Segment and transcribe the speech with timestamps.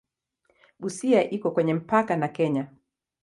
[0.79, 2.67] Busia iko kwenye mpaka na Kenya.